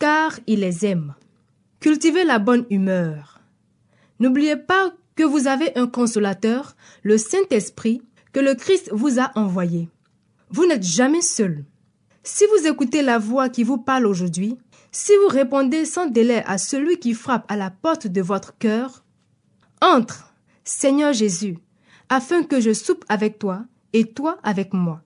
car 0.00 0.40
il 0.48 0.60
les 0.60 0.84
aime. 0.84 1.14
Cultivez 1.78 2.24
la 2.24 2.40
bonne 2.40 2.66
humeur. 2.70 3.40
N'oubliez 4.18 4.56
pas 4.56 4.92
que 5.14 5.22
vous 5.22 5.46
avez 5.46 5.76
un 5.78 5.86
consolateur, 5.86 6.74
le 7.02 7.18
Saint-Esprit, 7.18 8.02
que 8.32 8.40
le 8.40 8.54
Christ 8.54 8.90
vous 8.92 9.20
a 9.20 9.30
envoyé. 9.36 9.88
Vous 10.50 10.66
n'êtes 10.66 10.82
jamais 10.82 11.20
seul. 11.20 11.64
Si 12.22 12.44
vous 12.46 12.66
écoutez 12.66 13.02
la 13.02 13.18
voix 13.18 13.48
qui 13.48 13.62
vous 13.62 13.78
parle 13.78 14.06
aujourd'hui, 14.06 14.58
si 14.90 15.12
vous 15.22 15.28
répondez 15.28 15.84
sans 15.84 16.06
délai 16.06 16.42
à 16.46 16.58
celui 16.58 16.98
qui 16.98 17.14
frappe 17.14 17.44
à 17.48 17.56
la 17.56 17.70
porte 17.70 18.06
de 18.06 18.22
votre 18.22 18.56
cœur, 18.58 19.04
entre, 19.80 20.32
Seigneur 20.64 21.12
Jésus, 21.12 21.58
afin 22.08 22.42
que 22.42 22.60
je 22.60 22.72
soupe 22.72 23.04
avec 23.08 23.38
toi 23.38 23.64
et 23.92 24.06
toi 24.06 24.38
avec 24.42 24.72
moi. 24.72 25.02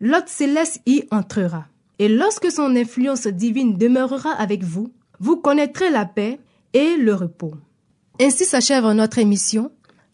L'hôte 0.00 0.28
céleste 0.28 0.80
y 0.86 1.04
entrera. 1.10 1.66
Et 1.98 2.08
lorsque 2.08 2.50
son 2.50 2.74
influence 2.76 3.26
divine 3.26 3.76
demeurera 3.76 4.30
avec 4.30 4.62
vous, 4.62 4.92
vous 5.20 5.36
connaîtrez 5.36 5.90
la 5.90 6.04
paix 6.04 6.40
et 6.72 6.96
le 6.96 7.14
repos. 7.14 7.54
Ainsi 8.20 8.44
s'achève 8.44 8.86
notre 8.92 9.18
émission. 9.18 9.70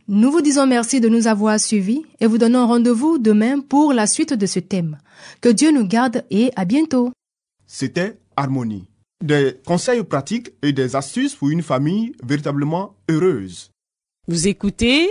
Nous 0.08 0.30
vous 0.30 0.40
disons 0.40 0.66
merci 0.66 1.00
de 1.00 1.08
nous 1.08 1.26
avoir 1.26 1.60
suivis 1.60 2.04
et 2.20 2.26
vous 2.26 2.38
donnons 2.38 2.66
rendez-vous 2.66 3.18
demain 3.18 3.60
pour 3.60 3.92
la 3.92 4.06
suite 4.06 4.34
de 4.34 4.46
ce 4.46 4.58
thème. 4.58 4.98
Que 5.40 5.48
Dieu 5.48 5.70
nous 5.70 5.86
garde 5.86 6.24
et 6.30 6.50
à 6.56 6.64
bientôt. 6.64 7.12
C'était 7.66 8.18
Harmonie. 8.36 8.88
Des 9.22 9.56
conseils 9.66 10.02
pratiques 10.02 10.50
et 10.62 10.72
des 10.72 10.96
astuces 10.96 11.34
pour 11.34 11.50
une 11.50 11.62
famille 11.62 12.12
véritablement 12.24 12.96
heureuse. 13.08 13.70
Vous 14.26 14.48
écoutez 14.48 15.10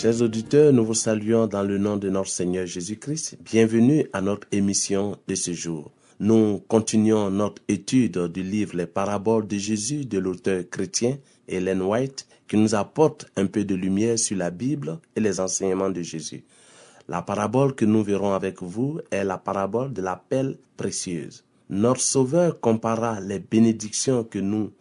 Chers 0.00 0.22
auditeurs, 0.22 0.72
nous 0.72 0.86
vous 0.86 0.94
saluons 0.94 1.46
dans 1.46 1.62
le 1.62 1.76
nom 1.76 1.98
de 1.98 2.08
notre 2.08 2.30
Seigneur 2.30 2.64
Jésus-Christ. 2.64 3.36
Bienvenue 3.44 4.06
à 4.14 4.22
notre 4.22 4.46
émission 4.50 5.18
de 5.28 5.34
ce 5.34 5.52
jour. 5.52 5.90
Nous 6.18 6.58
continuons 6.68 7.28
notre 7.28 7.60
étude 7.68 8.16
du 8.28 8.42
livre 8.42 8.78
Les 8.78 8.86
paraboles 8.86 9.46
de 9.46 9.58
Jésus 9.58 10.06
de 10.06 10.18
l'auteur 10.18 10.62
chrétien 10.70 11.18
Ellen 11.46 11.82
White 11.82 12.26
qui 12.48 12.56
nous 12.56 12.74
apporte 12.74 13.26
un 13.36 13.44
peu 13.44 13.62
de 13.64 13.74
lumière 13.74 14.18
sur 14.18 14.38
la 14.38 14.50
Bible 14.50 14.98
et 15.16 15.20
les 15.20 15.38
enseignements 15.38 15.90
de 15.90 16.00
Jésus. 16.00 16.44
La 17.06 17.20
parabole 17.20 17.74
que 17.74 17.84
nous 17.84 18.02
verrons 18.02 18.32
avec 18.32 18.62
vous 18.62 19.00
est 19.10 19.22
la 19.22 19.36
parabole 19.36 19.92
de 19.92 20.00
la 20.00 20.16
pelle 20.16 20.56
précieuse. 20.78 21.44
Notre 21.68 22.00
Sauveur 22.00 22.58
compara 22.58 23.20
les 23.20 23.38
bénédictions 23.38 24.24
que 24.24 24.38
nous 24.38 24.72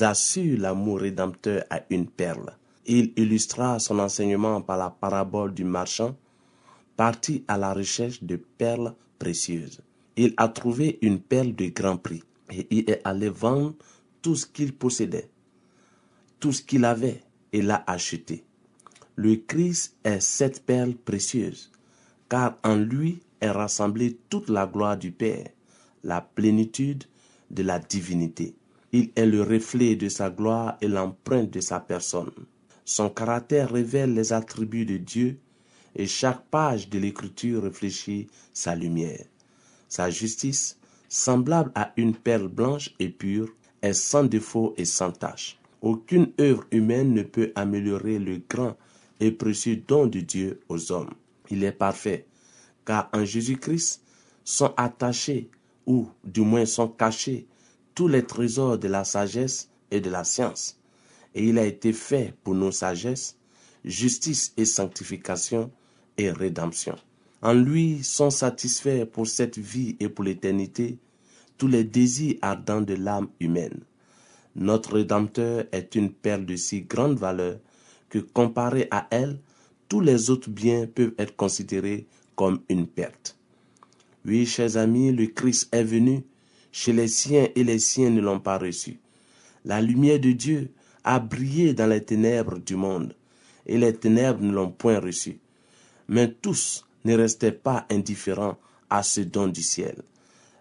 assure 0.00 0.56
l'amour 0.56 1.00
rédempteur 1.00 1.64
à 1.68 1.80
une 1.90 2.06
perle. 2.06 2.52
Il 2.90 3.12
illustra 3.16 3.78
son 3.78 3.98
enseignement 3.98 4.62
par 4.62 4.78
la 4.78 4.88
parabole 4.88 5.52
du 5.52 5.62
marchand 5.62 6.16
parti 6.96 7.44
à 7.46 7.58
la 7.58 7.74
recherche 7.74 8.24
de 8.24 8.36
perles 8.36 8.94
précieuses. 9.18 9.82
Il 10.16 10.32
a 10.38 10.48
trouvé 10.48 10.98
une 11.02 11.20
perle 11.20 11.54
de 11.54 11.66
grand 11.66 11.98
prix 11.98 12.22
et 12.50 12.66
il 12.70 12.90
est 12.90 13.02
allé 13.04 13.28
vendre 13.28 13.74
tout 14.22 14.34
ce 14.34 14.46
qu'il 14.46 14.72
possédait, 14.74 15.28
tout 16.40 16.50
ce 16.50 16.62
qu'il 16.62 16.86
avait 16.86 17.20
et 17.52 17.60
l'a 17.60 17.84
acheté. 17.86 18.42
Le 19.16 19.36
Christ 19.36 19.96
est 20.02 20.20
cette 20.20 20.64
perle 20.64 20.94
précieuse, 20.94 21.70
car 22.30 22.56
en 22.64 22.76
lui 22.76 23.20
est 23.42 23.50
rassemblée 23.50 24.18
toute 24.30 24.48
la 24.48 24.66
gloire 24.66 24.96
du 24.96 25.12
Père, 25.12 25.48
la 26.04 26.22
plénitude 26.22 27.04
de 27.50 27.62
la 27.62 27.78
divinité. 27.80 28.54
Il 28.92 29.10
est 29.14 29.26
le 29.26 29.42
reflet 29.42 29.94
de 29.94 30.08
sa 30.08 30.30
gloire 30.30 30.78
et 30.80 30.88
l'empreinte 30.88 31.50
de 31.50 31.60
sa 31.60 31.80
personne. 31.80 32.32
Son 32.88 33.10
caractère 33.10 33.72
révèle 33.72 34.14
les 34.14 34.32
attributs 34.32 34.86
de 34.86 34.96
Dieu 34.96 35.38
et 35.94 36.06
chaque 36.06 36.46
page 36.46 36.88
de 36.88 36.98
l'écriture 36.98 37.64
réfléchit 37.64 38.28
sa 38.54 38.74
lumière. 38.74 39.26
Sa 39.88 40.08
justice, 40.08 40.78
semblable 41.06 41.70
à 41.74 41.92
une 41.98 42.16
perle 42.16 42.48
blanche 42.48 42.94
et 42.98 43.10
pure, 43.10 43.50
est 43.82 43.92
sans 43.92 44.24
défaut 44.24 44.72
et 44.78 44.86
sans 44.86 45.12
tache. 45.12 45.58
Aucune 45.82 46.32
œuvre 46.40 46.64
humaine 46.70 47.12
ne 47.12 47.22
peut 47.24 47.52
améliorer 47.56 48.18
le 48.18 48.40
grand 48.48 48.74
et 49.20 49.32
précieux 49.32 49.82
don 49.86 50.06
de 50.06 50.20
Dieu 50.20 50.60
aux 50.70 50.90
hommes. 50.90 51.12
Il 51.50 51.64
est 51.64 51.72
parfait, 51.72 52.24
car 52.86 53.10
en 53.12 53.22
Jésus-Christ 53.22 54.02
sont 54.44 54.72
attachés, 54.78 55.50
ou 55.84 56.08
du 56.24 56.40
moins 56.40 56.64
sont 56.64 56.88
cachés, 56.88 57.48
tous 57.94 58.08
les 58.08 58.24
trésors 58.24 58.78
de 58.78 58.88
la 58.88 59.04
sagesse 59.04 59.68
et 59.90 60.00
de 60.00 60.08
la 60.08 60.24
science 60.24 60.78
et 61.34 61.44
il 61.44 61.58
a 61.58 61.64
été 61.64 61.92
fait 61.92 62.34
pour 62.42 62.54
nos 62.54 62.72
sagesses, 62.72 63.36
justice 63.84 64.52
et 64.56 64.64
sanctification 64.64 65.70
et 66.16 66.30
rédemption. 66.30 66.96
En 67.42 67.52
lui 67.52 68.02
sont 68.02 68.30
satisfaits 68.30 69.04
pour 69.04 69.26
cette 69.26 69.58
vie 69.58 69.96
et 70.00 70.08
pour 70.08 70.24
l'éternité 70.24 70.98
tous 71.56 71.68
les 71.68 71.84
désirs 71.84 72.36
ardents 72.42 72.80
de 72.80 72.94
l'âme 72.94 73.28
humaine. 73.40 73.80
Notre 74.56 74.94
Rédempteur 74.94 75.64
est 75.70 75.94
une 75.94 76.10
perle 76.10 76.46
de 76.46 76.56
si 76.56 76.82
grande 76.82 77.18
valeur 77.18 77.58
que 78.08 78.18
comparé 78.18 78.88
à 78.90 79.06
elle, 79.10 79.38
tous 79.88 80.00
les 80.00 80.30
autres 80.30 80.50
biens 80.50 80.86
peuvent 80.86 81.14
être 81.18 81.36
considérés 81.36 82.06
comme 82.34 82.60
une 82.68 82.86
perte. 82.86 83.36
Oui, 84.24 84.46
chers 84.46 84.76
amis, 84.76 85.12
le 85.12 85.26
Christ 85.26 85.68
est 85.72 85.84
venu 85.84 86.24
chez 86.72 86.92
les 86.92 87.08
siens 87.08 87.48
et 87.54 87.64
les 87.64 87.78
siens 87.78 88.10
ne 88.10 88.20
l'ont 88.20 88.40
pas 88.40 88.58
reçu. 88.58 88.98
La 89.64 89.80
lumière 89.80 90.20
de 90.20 90.32
Dieu 90.32 90.70
a 91.08 91.20
brillé 91.20 91.72
dans 91.72 91.86
les 91.86 92.04
ténèbres 92.04 92.58
du 92.58 92.76
monde, 92.76 93.14
et 93.64 93.78
les 93.78 93.94
ténèbres 93.94 94.42
ne 94.42 94.52
l'ont 94.52 94.70
point 94.70 95.00
reçu. 95.00 95.38
Mais 96.06 96.30
tous 96.30 96.84
ne 97.06 97.16
restaient 97.16 97.50
pas 97.50 97.86
indifférents 97.90 98.58
à 98.90 99.02
ce 99.02 99.22
don 99.22 99.46
du 99.48 99.62
ciel. 99.62 100.02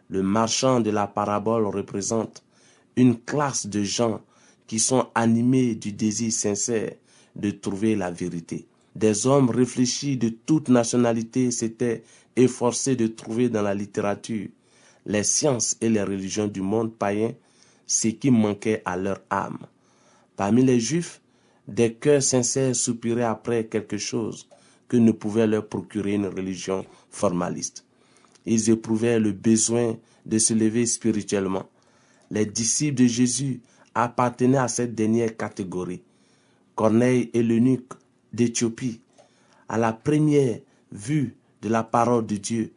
Le 0.10 0.24
marchand 0.24 0.80
de 0.80 0.90
la 0.90 1.06
parabole 1.06 1.66
représente 1.66 2.46
une 2.96 3.20
classe 3.20 3.68
de 3.68 3.84
gens 3.84 4.22
qui 4.68 4.80
sont 4.80 5.08
animés 5.16 5.76
du 5.76 5.92
désir 5.92 6.32
sincère 6.32 6.94
de 7.36 7.52
trouver 7.52 7.98
la 7.98 8.10
vérité. 8.10 8.68
Des 8.96 9.28
hommes 9.28 9.50
réfléchis 9.50 10.16
de 10.16 10.30
toute 10.30 10.70
nationalité 10.70 11.52
s'étaient 11.52 12.04
efforcés 12.38 12.96
de 12.96 13.08
trouver 13.08 13.50
dans 13.50 13.64
la 13.64 13.76
littérature, 13.76 14.48
les 15.06 15.24
sciences 15.24 15.76
et 15.82 15.90
les 15.90 16.04
religions 16.04 16.48
du 16.48 16.62
monde 16.62 16.94
païen 16.94 17.34
ce 17.86 18.08
qui 18.08 18.32
manquait 18.32 18.82
à 18.86 18.96
leur 18.96 19.20
âme. 19.30 19.60
Parmi 20.38 20.64
les 20.64 20.80
Juifs, 20.80 21.20
des 21.68 21.96
cœurs 21.96 22.24
sincères 22.24 22.76
soupiraient 22.76 23.24
après 23.24 23.66
quelque 23.66 23.98
chose 23.98 24.48
que 24.88 24.96
ne 24.96 25.12
pouvait 25.12 25.48
leur 25.48 25.68
procurer 25.68 26.14
une 26.14 26.28
religion 26.28 26.86
formaliste. 27.10 27.84
Ils 28.46 28.70
éprouvaient 28.70 29.20
le 29.20 29.34
besoin 29.34 29.98
de 30.26 30.38
se 30.38 30.54
lever 30.54 30.86
spirituellement. 30.86 31.66
Les 32.32 32.46
disciples 32.46 33.02
de 33.02 33.08
Jésus 33.08 33.62
appartenaient 33.96 34.60
à 34.60 34.68
cette 34.68 34.96
dernière 34.96 35.36
catégorie. 35.36 36.04
Corneille 36.76 37.32
et 37.34 37.42
l'eunuque 37.42 37.94
d'Éthiopie, 38.32 39.02
à 39.68 39.78
la 39.78 39.92
première 39.92 40.60
vue 40.92 41.36
de 41.64 41.70
la 41.70 41.84
parole 41.84 42.26
de 42.28 42.38
Dieu, 42.38 42.72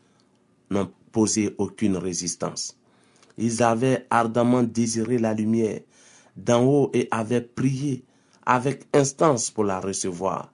n'ont 0.71 0.91
posé 1.13 1.55
aucune 1.59 1.99
résistance. 1.99 2.77
Ils 3.37 3.63
avaient 3.63 4.07
ardemment 4.09 4.63
désiré 4.63 5.19
la 5.19 5.35
lumière 5.35 5.81
d'en 6.45 6.65
haut 6.65 6.91
et 6.93 7.09
avaient 7.11 7.41
prié 7.41 8.05
avec 8.47 8.87
instance 8.93 9.51
pour 9.51 9.65
la 9.65 9.81
recevoir. 9.81 10.53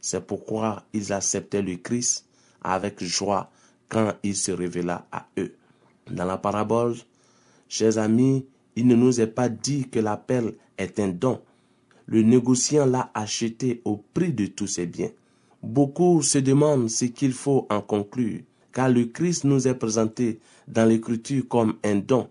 C'est 0.00 0.26
pourquoi 0.26 0.84
ils 0.92 1.12
acceptaient 1.12 1.62
le 1.62 1.76
Christ 1.76 2.26
avec 2.62 3.02
joie 3.02 3.50
quand 3.88 4.12
il 4.22 4.36
se 4.36 4.52
révéla 4.52 5.06
à 5.12 5.26
eux. 5.38 5.54
Dans 6.10 6.24
la 6.24 6.38
parabole, 6.38 6.96
chers 7.68 7.98
amis, 7.98 8.46
il 8.76 8.86
ne 8.86 8.94
nous 8.94 9.20
est 9.20 9.26
pas 9.26 9.48
dit 9.48 9.88
que 9.88 9.98
la 9.98 10.16
perle 10.16 10.54
est 10.78 10.98
un 11.00 11.08
don. 11.08 11.40
Le 12.06 12.22
négociant 12.22 12.86
l'a 12.86 13.10
acheté 13.12 13.82
au 13.84 13.96
prix 14.14 14.32
de 14.32 14.46
tous 14.46 14.66
ses 14.66 14.86
biens. 14.86 15.10
Beaucoup 15.62 16.22
se 16.22 16.38
demandent 16.38 16.88
ce 16.88 17.06
qu'il 17.06 17.32
faut 17.32 17.66
en 17.68 17.80
conclure, 17.80 18.40
car 18.72 18.88
le 18.88 19.06
Christ 19.06 19.44
nous 19.44 19.66
est 19.66 19.74
présenté 19.74 20.38
dans 20.68 20.88
l'Écriture 20.88 21.46
comme 21.48 21.74
un 21.84 21.96
don, 21.96 22.28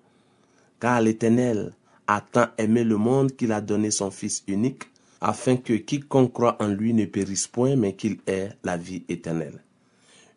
car 0.79 1.01
l'Éternel 1.01 1.73
a 2.07 2.21
tant 2.21 2.47
aimé 2.57 2.83
le 2.83 2.97
monde 2.97 3.35
qu'il 3.35 3.51
a 3.51 3.61
donné 3.61 3.91
son 3.91 4.11
Fils 4.11 4.43
unique, 4.47 4.83
afin 5.19 5.57
que 5.57 5.73
quiconque 5.73 6.33
croit 6.33 6.57
en 6.61 6.67
lui 6.67 6.93
ne 6.93 7.05
périsse 7.05 7.47
point, 7.47 7.75
mais 7.75 7.95
qu'il 7.95 8.17
ait 8.27 8.49
la 8.63 8.77
vie 8.77 9.03
éternelle. 9.09 9.63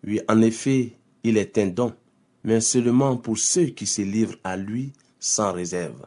Oui, 0.04 0.20
en 0.28 0.40
effet, 0.40 0.96
il 1.22 1.36
est 1.36 1.58
un 1.58 1.66
don, 1.66 1.92
mais 2.44 2.60
seulement 2.60 3.16
pour 3.16 3.38
ceux 3.38 3.66
qui 3.66 3.86
se 3.86 4.02
livrent 4.02 4.38
à 4.44 4.56
lui 4.56 4.92
sans 5.18 5.52
réserve. 5.52 6.06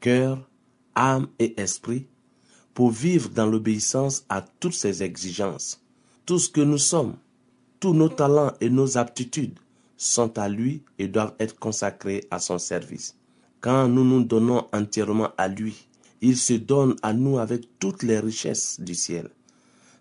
Cœur, 0.00 0.48
âme 0.94 1.28
et 1.38 1.60
esprit, 1.60 2.06
pour 2.72 2.90
vivre 2.90 3.30
dans 3.30 3.46
l'obéissance 3.46 4.24
à 4.28 4.42
toutes 4.42 4.74
ses 4.74 5.02
exigences. 5.02 5.80
Tout 6.26 6.38
ce 6.38 6.48
que 6.48 6.60
nous 6.60 6.78
sommes, 6.78 7.16
tous 7.80 7.94
nos 7.94 8.08
talents 8.08 8.52
et 8.60 8.70
nos 8.70 8.96
aptitudes 8.96 9.58
sont 9.96 10.38
à 10.38 10.48
lui 10.48 10.82
et 10.98 11.08
doivent 11.08 11.34
être 11.38 11.58
consacrés 11.58 12.26
à 12.30 12.38
son 12.38 12.58
service. 12.58 13.16
Quand 13.64 13.88
nous 13.88 14.04
nous 14.04 14.22
donnons 14.22 14.66
entièrement 14.74 15.30
à 15.38 15.48
lui, 15.48 15.88
il 16.20 16.36
se 16.36 16.52
donne 16.52 16.96
à 17.00 17.14
nous 17.14 17.38
avec 17.38 17.78
toutes 17.78 18.02
les 18.02 18.18
richesses 18.20 18.78
du 18.78 18.94
ciel. 18.94 19.30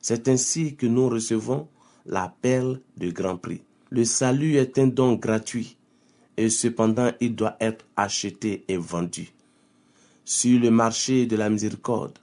C'est 0.01 0.27
ainsi 0.27 0.75
que 0.75 0.85
nous 0.85 1.07
recevons 1.07 1.69
la 2.05 2.35
perle 2.41 2.81
de 2.97 3.09
grand 3.09 3.37
prix. 3.37 3.61
Le 3.89 4.03
salut 4.03 4.57
est 4.57 4.77
un 4.79 4.87
don 4.87 5.13
gratuit 5.13 5.77
et 6.35 6.49
cependant 6.49 7.13
il 7.21 7.37
doit 7.37 7.55
être 7.61 7.85
acheté 7.95 8.65
et 8.67 8.75
vendu. 8.75 9.31
Sur 10.25 10.59
le 10.59 10.69
marché 10.69 11.25
de 11.25 11.37
la 11.37 11.49
miséricorde, 11.49 12.19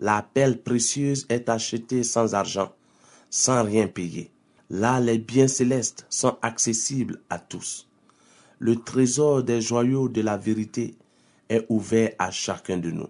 la 0.00 0.22
perle 0.22 0.56
précieuse 0.56 1.24
est 1.28 1.48
achetée 1.48 2.02
sans 2.02 2.34
argent, 2.34 2.72
sans 3.30 3.62
rien 3.62 3.86
payer. 3.86 4.32
Là, 4.70 4.98
les 4.98 5.18
biens 5.18 5.46
célestes 5.46 6.04
sont 6.10 6.36
accessibles 6.42 7.20
à 7.30 7.38
tous. 7.38 7.86
Le 8.62 8.76
trésor 8.76 9.42
des 9.42 9.62
joyaux 9.62 10.10
de 10.10 10.20
la 10.20 10.36
vérité 10.36 10.94
est 11.48 11.64
ouvert 11.70 12.12
à 12.18 12.30
chacun 12.30 12.76
de 12.76 12.90
nous. 12.90 13.08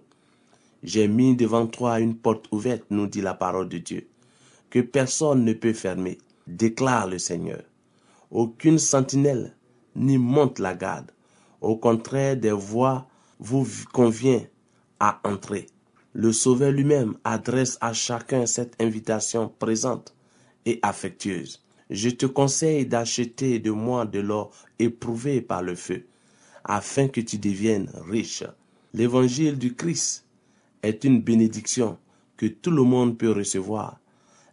J'ai 0.81 1.09
mis 1.09 1.35
devant 1.35 1.67
toi 1.67 1.99
une 1.99 2.15
porte 2.15 2.47
ouverte, 2.53 2.85
nous 2.89 3.05
dit 3.05 3.19
la 3.19 3.33
parole 3.33 3.67
de 3.67 3.77
Dieu, 3.77 4.07
que 4.69 4.79
personne 4.79 5.43
ne 5.43 5.51
peut 5.51 5.73
fermer, 5.73 6.19
déclare 6.47 7.09
le 7.09 7.19
Seigneur. 7.19 7.63
Aucune 8.31 8.79
sentinelle 8.79 9.53
ni 9.93 10.17
monte 10.17 10.57
la 10.57 10.73
garde. 10.73 11.11
Au 11.59 11.75
contraire, 11.75 12.37
des 12.37 12.53
voix 12.53 13.09
vous 13.37 13.67
convient 13.91 14.45
à 15.01 15.19
entrer. 15.25 15.65
Le 16.13 16.31
Sauveur 16.31 16.71
lui-même 16.71 17.17
adresse 17.25 17.77
à 17.81 17.91
chacun 17.91 18.45
cette 18.45 18.81
invitation 18.81 19.51
présente 19.59 20.15
et 20.65 20.79
affectueuse. 20.81 21.61
Je 21.91 22.09
te 22.09 22.25
conseille 22.25 22.85
d'acheter 22.85 23.59
de 23.59 23.69
moi 23.69 24.05
de 24.05 24.21
l'or 24.21 24.53
éprouvé 24.79 25.41
par 25.41 25.61
le 25.61 25.75
feu, 25.75 26.05
afin 26.63 27.09
que 27.09 27.19
tu 27.19 27.37
deviennes 27.37 27.91
riche. 28.09 28.45
L'évangile 28.93 29.57
du 29.57 29.75
Christ 29.75 30.25
est 30.83 31.03
une 31.03 31.21
bénédiction 31.21 31.97
que 32.37 32.45
tout 32.45 32.71
le 32.71 32.83
monde 32.83 33.17
peut 33.17 33.31
recevoir. 33.31 33.99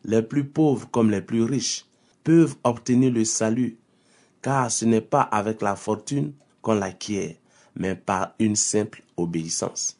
Les 0.04 0.22
plus 0.22 0.44
pauvres 0.48 0.88
comme 0.90 1.12
les 1.12 1.22
plus 1.22 1.44
riches 1.44 1.86
peuvent 2.24 2.56
obtenir 2.64 3.12
le 3.12 3.24
salut, 3.24 3.78
car 4.42 4.68
ce 4.68 4.84
n'est 4.84 5.00
pas 5.00 5.22
avec 5.22 5.62
la 5.62 5.76
fortune 5.76 6.32
qu'on 6.60 6.74
l'acquiert, 6.74 7.36
mais 7.76 7.94
par 7.94 8.34
une 8.40 8.56
simple 8.56 9.04
obéissance 9.16 9.96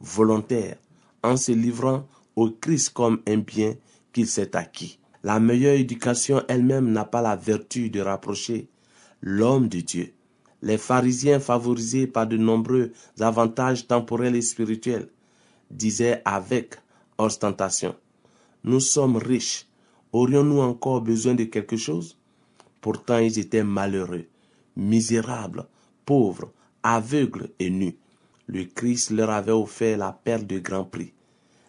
volontaire, 0.00 0.78
en 1.22 1.36
se 1.36 1.52
livrant 1.52 2.08
au 2.36 2.50
Christ 2.50 2.90
comme 2.94 3.20
un 3.28 3.36
bien 3.36 3.74
qu'il 4.14 4.26
s'est 4.26 4.56
acquis. 4.56 4.99
La 5.22 5.38
meilleure 5.38 5.74
éducation 5.74 6.42
elle-même 6.48 6.90
n'a 6.90 7.04
pas 7.04 7.20
la 7.20 7.36
vertu 7.36 7.90
de 7.90 8.00
rapprocher 8.00 8.68
l'homme 9.20 9.68
de 9.68 9.80
Dieu. 9.80 10.14
Les 10.62 10.78
pharisiens 10.78 11.40
favorisés 11.40 12.06
par 12.06 12.26
de 12.26 12.36
nombreux 12.36 12.92
avantages 13.18 13.86
temporels 13.86 14.36
et 14.36 14.42
spirituels 14.42 15.08
disaient 15.70 16.22
avec 16.24 16.76
ostentation, 17.18 17.94
Nous 18.64 18.80
sommes 18.80 19.16
riches, 19.16 19.66
aurions-nous 20.12 20.60
encore 20.60 21.00
besoin 21.02 21.34
de 21.34 21.44
quelque 21.44 21.76
chose? 21.76 22.18
Pourtant 22.80 23.18
ils 23.18 23.38
étaient 23.38 23.64
malheureux, 23.64 24.26
misérables, 24.76 25.66
pauvres, 26.04 26.52
aveugles 26.82 27.50
et 27.58 27.70
nus. 27.70 27.96
Le 28.46 28.64
Christ 28.64 29.10
leur 29.10 29.30
avait 29.30 29.52
offert 29.52 29.98
la 29.98 30.12
perle 30.12 30.46
de 30.46 30.58
grand 30.58 30.84
prix. 30.84 31.12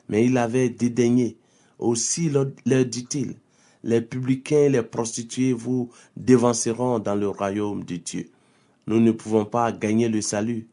Mais 0.09 0.25
il 0.25 0.37
avait 0.37 0.69
dédaigné. 0.69 1.37
Aussi 1.82 2.30
leur, 2.30 2.46
dit-il, 2.86 3.36
les 3.84 4.02
publicains 4.02 4.65
et 4.65 4.70
les 4.70 4.84
prostituées 4.84 5.52
vous 5.52 5.89
dévanceront 6.15 7.00
dans 7.00 7.15
le 7.15 7.28
royaume 7.28 7.84
de 7.84 7.96
Dieu. 7.98 8.30
Nous 8.86 9.00
ne 9.00 9.12
pouvons 9.12 9.46
pas 9.46 9.72
gagner 9.72 10.08
le 10.08 10.22
salut, 10.22 10.67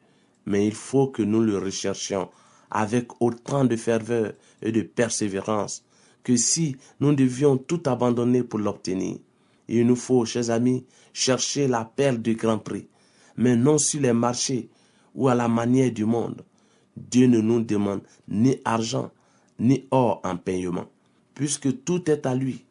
mais 0.44 0.66
il 0.66 0.74
faut 0.74 1.08
que 1.08 1.22
nous 1.22 1.40
le 1.40 1.58
recherchions 1.58 2.28
avec 2.70 3.08
autant 3.20 3.64
de 3.64 3.74
ferveur 3.76 4.34
et 4.60 4.70
de 4.70 4.82
persévérance 4.82 5.82
que 6.22 6.36
si 6.36 6.76
nous 7.00 7.14
devions 7.14 7.56
tout 7.56 7.80
abandonner 7.86 8.42
pour 8.42 8.58
l'obtenir. 8.58 9.16
Il 9.66 9.86
nous 9.86 9.96
faut, 9.96 10.26
chers 10.26 10.50
amis, 10.50 10.84
chercher 11.14 11.68
la 11.68 11.86
perle 11.86 12.18
du 12.18 12.34
grand 12.34 12.58
prix, 12.58 12.86
mais 13.38 13.56
non 13.56 13.78
sur 13.78 14.00
les 14.02 14.12
marchés 14.12 14.68
ou 15.14 15.28
à 15.28 15.34
la 15.34 15.48
manière 15.48 15.90
du 15.90 16.04
monde. 16.04 16.44
Dieu 16.96 17.28
ne 17.28 17.40
nous 17.40 17.62
demande 17.62 18.02
ni 18.28 18.58
argent, 18.66 19.10
ni 19.58 19.86
or 19.90 20.20
en 20.22 20.36
paiement, 20.36 20.86
puisque 21.38 21.84
tout 21.84 22.10
est 22.10 22.26
à 22.26 22.34
lui. 22.34 22.64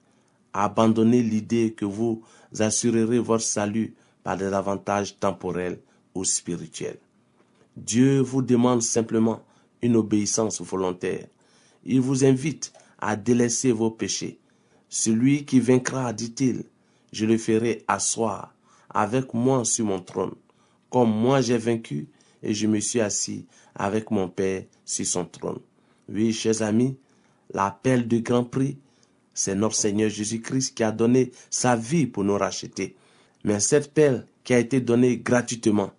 Abandonnez 0.52 1.24
l'idée 1.24 1.72
que 1.72 1.86
vous 1.86 2.22
assurerez 2.60 3.18
votre 3.18 3.46
salut 3.46 3.96
par 4.24 4.36
des 4.36 4.48
avantages 4.48 5.18
temporels 5.18 5.80
ou 6.14 6.26
spirituels. 6.26 7.00
Dieu 7.78 8.20
vous 8.20 8.42
demande 8.42 8.82
simplement 8.82 9.42
une 9.82 9.96
obéissance 9.96 10.60
volontaire. 10.60 11.28
Il 11.86 12.02
vous 12.02 12.26
invite 12.26 12.74
à 13.00 13.16
délaisser 13.16 13.72
vos 13.72 13.90
péchés. 13.90 14.38
Celui 14.90 15.46
qui 15.46 15.62
vaincra, 15.62 16.12
dit-il, 16.12 16.66
je 17.14 17.26
le 17.26 17.38
ferai 17.38 17.86
asseoir 17.88 18.54
avec 18.90 19.34
moi 19.34 19.64
sur 19.64 19.86
mon 19.86 20.02
trône, 20.02 20.36
comme 20.90 21.10
moi 21.10 21.40
j'ai 21.40 21.58
vaincu 21.58 22.10
et 22.44 22.54
je 22.54 22.68
me 22.68 22.82
suis 22.82 23.00
assis 23.00 23.46
avec 23.76 24.12
mon 24.12 24.28
Père 24.28 24.66
sur 24.84 25.06
son 25.06 25.24
trône. 25.24 25.60
Oui, 26.10 26.34
chers 26.34 26.62
amis, 26.62 26.98
l'appel 27.54 28.08
du 28.08 28.22
grand 28.22 28.44
prix, 28.44 28.78
c'est 29.34 29.56
notre 29.56 29.76
Seigneur 29.76 30.10
Jésus-Christ 30.10 30.76
qui 30.76 30.84
a 30.84 30.92
donné 30.92 31.32
sa 31.50 31.76
vie 31.76 32.08
pour 32.08 32.24
nous 32.24 32.38
racheter. 32.38 32.96
Mais 33.44 33.60
cette 33.60 33.94
pelle 33.94 34.26
qui 34.44 34.54
a 34.54 34.60
été 34.60 34.82
donnée 34.82 35.18
gratuitement, 35.18 35.92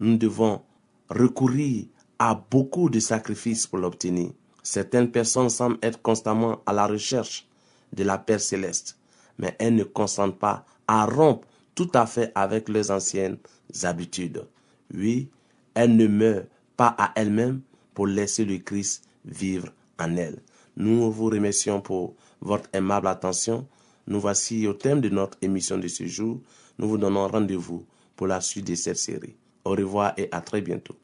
nous 0.00 0.16
devons 0.16 0.62
recourir 1.10 1.86
à 2.18 2.34
beaucoup 2.50 2.88
de 2.90 3.00
sacrifices 3.00 3.66
pour 3.66 3.78
l'obtenir. 3.78 4.30
Certaines 4.62 5.10
personnes 5.10 5.50
semblent 5.50 5.78
être 5.82 6.02
constamment 6.02 6.62
à 6.66 6.72
la 6.72 6.86
recherche 6.86 7.46
de 7.92 8.04
la 8.04 8.18
paix 8.18 8.38
céleste, 8.38 8.98
mais 9.38 9.54
elles 9.58 9.74
ne 9.74 9.84
consentent 9.84 10.38
pas 10.38 10.64
à 10.86 11.06
rompre 11.06 11.46
tout 11.74 11.90
à 11.94 12.06
fait 12.06 12.32
avec 12.34 12.68
leurs 12.68 12.90
anciennes 12.90 13.38
habitudes. 13.82 14.44
Oui, 14.92 15.28
elles 15.74 15.94
ne 15.94 16.06
meurent 16.06 16.46
pas 16.76 16.94
à 16.98 17.12
elles-mêmes 17.14 17.60
pour 17.94 18.06
laisser 18.06 18.44
le 18.44 18.58
Christ 18.58 19.04
vivre 19.24 19.68
en 19.98 20.16
elles. 20.16 20.40
Nous 20.78 21.10
vous 21.10 21.24
remercions 21.26 21.80
pour 21.80 22.14
votre 22.40 22.68
aimable 22.72 23.08
attention. 23.08 23.66
Nous 24.06 24.20
voici 24.20 24.64
au 24.68 24.74
thème 24.74 25.00
de 25.00 25.08
notre 25.08 25.36
émission 25.42 25.76
de 25.76 25.88
ce 25.88 26.06
jour. 26.06 26.40
Nous 26.78 26.88
vous 26.88 26.98
donnons 26.98 27.26
rendez-vous 27.26 27.84
pour 28.14 28.28
la 28.28 28.40
suite 28.40 28.68
de 28.68 28.76
cette 28.76 28.96
série. 28.96 29.34
Au 29.64 29.70
revoir 29.70 30.12
et 30.16 30.28
à 30.30 30.40
très 30.40 30.60
bientôt. 30.60 30.94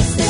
understand. 0.00 0.29